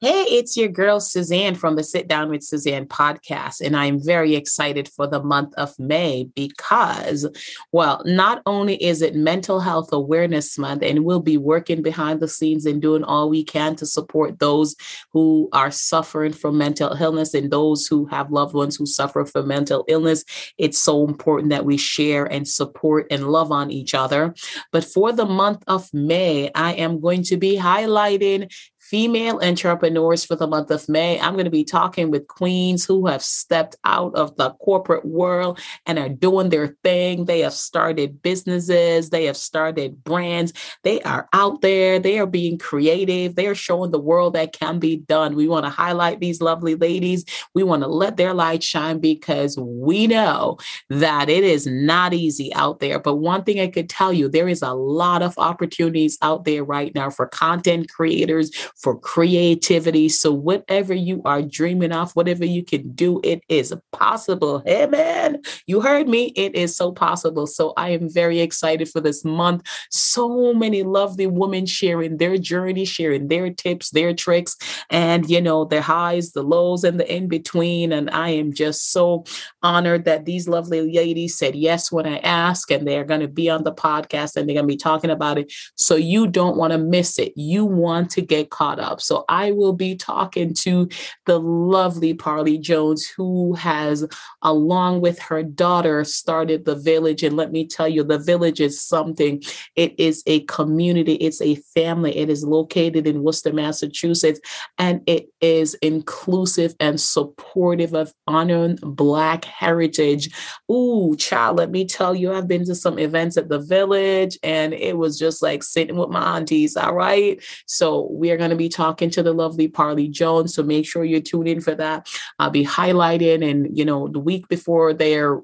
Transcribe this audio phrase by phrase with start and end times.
[0.00, 3.60] Hey, it's your girl Suzanne from the Sit Down with Suzanne podcast.
[3.60, 7.28] And I'm very excited for the month of May because,
[7.72, 12.28] well, not only is it Mental Health Awareness Month, and we'll be working behind the
[12.28, 14.76] scenes and doing all we can to support those
[15.12, 19.48] who are suffering from mental illness and those who have loved ones who suffer from
[19.48, 20.24] mental illness.
[20.58, 24.32] It's so important that we share and support and love on each other.
[24.70, 28.48] But for the month of May, I am going to be highlighting
[28.88, 31.20] female entrepreneurs for the month of May.
[31.20, 35.60] I'm going to be talking with queens who have stepped out of the corporate world
[35.84, 37.26] and are doing their thing.
[37.26, 40.54] They have started businesses, they have started brands.
[40.84, 44.78] They are out there, they are being creative, they are showing the world that can
[44.78, 45.36] be done.
[45.36, 47.26] We want to highlight these lovely ladies.
[47.54, 50.56] We want to let their light shine because we know
[50.88, 52.98] that it is not easy out there.
[52.98, 56.64] But one thing I could tell you, there is a lot of opportunities out there
[56.64, 60.08] right now for content creators, for creativity.
[60.08, 64.62] So, whatever you are dreaming of, whatever you can do, it is possible.
[64.64, 66.32] Hey, man, you heard me.
[66.36, 67.46] It is so possible.
[67.46, 69.66] So, I am very excited for this month.
[69.90, 74.56] So many lovely women sharing their journey, sharing their tips, their tricks,
[74.90, 77.92] and, you know, the highs, the lows, and the in between.
[77.92, 79.24] And I am just so
[79.62, 83.50] honored that these lovely ladies said yes when I asked, and they're going to be
[83.50, 85.52] on the podcast and they're going to be talking about it.
[85.74, 87.32] So, you don't want to miss it.
[87.36, 89.00] You want to get caught caught up.
[89.00, 90.88] So I will be talking to
[91.26, 94.06] the lovely Parlee Jones, who has,
[94.42, 97.22] along with her daughter, started the village.
[97.22, 99.42] And let me tell you, the village is something.
[99.76, 102.16] It is a community, it's a family.
[102.16, 104.40] It is located in Worcester, Massachusetts,
[104.76, 110.30] and it is inclusive and supportive of honoring Black heritage.
[110.70, 114.74] Ooh, child, let me tell you, I've been to some events at the village, and
[114.74, 116.76] it was just like sitting with my aunties.
[116.76, 117.42] All right.
[117.66, 120.54] So we are going to be talking to the lovely Parlee Jones.
[120.54, 122.08] So make sure you tune in for that.
[122.38, 125.40] I'll be highlighting and, you know, the week before they're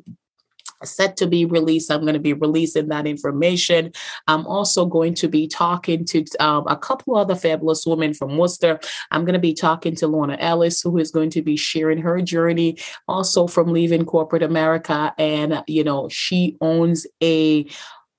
[0.82, 1.90] set to be released.
[1.90, 3.92] I'm going to be releasing that information.
[4.26, 8.78] I'm also going to be talking to um, a couple other fabulous women from Worcester.
[9.10, 12.20] I'm going to be talking to Lorna Ellis, who is going to be sharing her
[12.20, 15.14] journey also from leaving corporate America.
[15.16, 17.66] And, you know, she owns a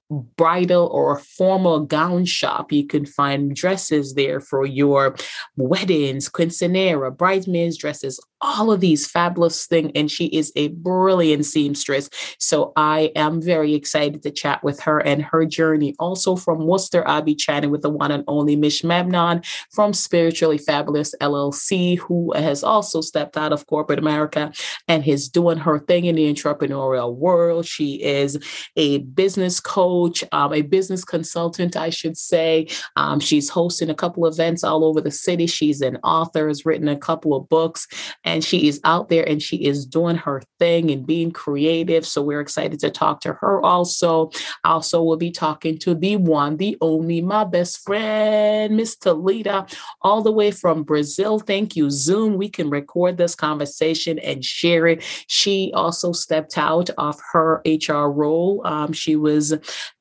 [0.09, 2.71] bridal or formal gown shop.
[2.71, 5.15] You can find dresses there for your
[5.55, 9.91] weddings, quinceanera, bridesmaids dresses, all of these fabulous things.
[9.95, 12.09] And she is a brilliant seamstress.
[12.39, 15.95] So I am very excited to chat with her and her journey.
[15.97, 20.57] Also from Worcester, I'll be chatting with the one and only Mish Memnon from Spiritually
[20.57, 24.51] Fabulous LLC, who has also stepped out of corporate America
[24.87, 27.65] and is doing her thing in the entrepreneurial world.
[27.65, 28.37] She is
[28.75, 29.94] a business coach,
[30.31, 32.67] um, a business consultant, I should say.
[32.95, 35.47] Um, she's hosting a couple events all over the city.
[35.47, 37.87] She's an author, has written a couple of books,
[38.23, 42.05] and she is out there and she is doing her thing and being creative.
[42.05, 44.31] So we're excited to talk to her also.
[44.63, 50.21] Also, we'll be talking to the one, the only, my best friend, Miss Talita, all
[50.21, 51.39] the way from Brazil.
[51.39, 52.37] Thank you, Zoom.
[52.37, 55.03] We can record this conversation and share it.
[55.27, 58.61] She also stepped out of her HR role.
[58.65, 59.53] Um, she was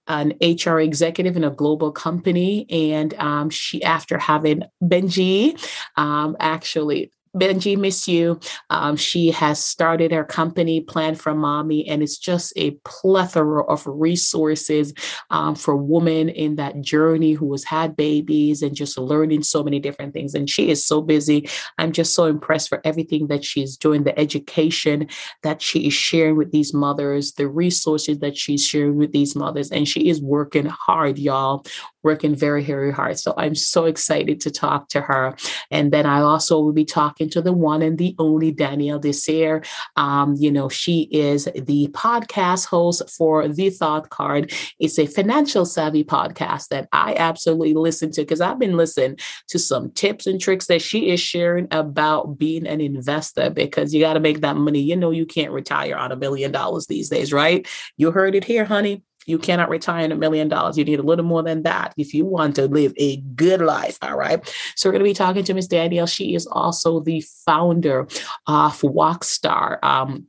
[0.06, 2.66] an HR executive in a global company.
[2.70, 5.59] And um, she, after having Benji,
[5.97, 8.39] um, actually Benji, miss you.
[8.71, 13.83] Um, she has started her company, Plan for Mommy, and it's just a plethora of
[13.87, 14.93] resources
[15.31, 19.81] um, for women in that journey who has had babies and just learning so many
[19.81, 20.34] different things.
[20.34, 21.49] And she is so busy.
[21.78, 25.09] I'm just so impressed for everything that she's doing, the education
[25.43, 29.71] that she is sharing with these mothers, the resources that she's sharing with these mothers.
[29.71, 31.67] And she is working hard, y'all,
[32.04, 33.19] working very, very hard.
[33.19, 35.37] So I'm so excited to talk to her.
[35.70, 39.62] And then I also will be talking to the one and the only Danielle Desir.
[39.97, 44.53] Um, you know, she is the podcast host for The Thought Card.
[44.78, 49.19] It's a financial savvy podcast that I absolutely listen to because I've been listening
[49.49, 54.00] to some tips and tricks that she is sharing about being an investor because you
[54.00, 54.81] got to make that money.
[54.81, 57.67] You know, you can't retire on a million dollars these days, right?
[57.96, 59.02] You heard it here, honey.
[59.26, 60.76] You cannot retire in a million dollars.
[60.76, 63.99] You need a little more than that if you want to live a good life.
[64.03, 64.41] All right.
[64.76, 66.06] So we're going to be talking to Miss Danielle.
[66.06, 68.03] She is also the founder
[68.47, 69.82] of Walkstar.
[69.82, 70.26] Um,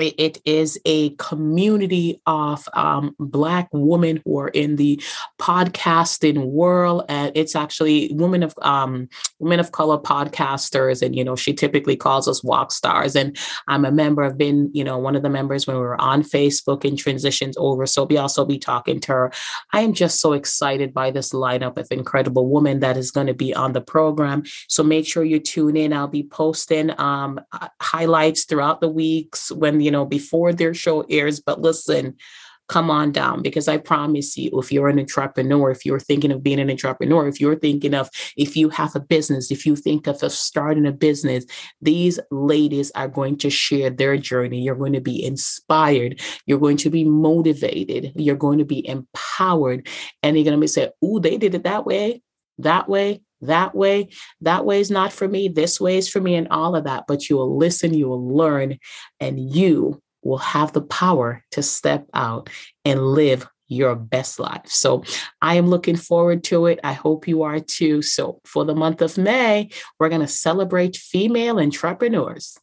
[0.00, 5.00] it is a community of um, black women who are in the
[5.40, 9.08] podcasting world and it's actually women of um,
[9.38, 13.36] women of color podcasters and you know she typically calls us walk stars and
[13.68, 16.22] i'm a member i've been you know one of the members when we were on
[16.22, 19.32] facebook and transitions over so we also be talking to her.
[19.72, 23.34] I am just so excited by this lineup of incredible women that is going to
[23.34, 25.92] be on the program so make sure you tune in.
[25.92, 27.40] I'll be posting um,
[27.80, 31.40] highlights throughout the weeks when you know, before their show airs.
[31.40, 32.14] But listen,
[32.68, 36.42] come on down because I promise you, if you're an entrepreneur, if you're thinking of
[36.42, 40.06] being an entrepreneur, if you're thinking of if you have a business, if you think
[40.06, 41.46] of, starting a business,
[41.80, 44.60] these ladies are going to share their journey.
[44.60, 46.20] You're going to be inspired.
[46.44, 48.12] You're going to be motivated.
[48.14, 49.88] You're going to be empowered.
[50.22, 52.20] And you're going to be say, oh, they did it that way,
[52.58, 54.08] that way, that way.
[54.40, 55.48] That way is not for me.
[55.48, 57.04] This way is for me, and all of that.
[57.06, 58.78] But you will listen, you will learn,
[59.20, 62.50] and you will have the power to step out
[62.84, 64.66] and live your best life.
[64.66, 65.04] So
[65.42, 66.80] I am looking forward to it.
[66.82, 68.02] I hope you are too.
[68.02, 72.58] So for the month of May, we're going to celebrate female entrepreneurs.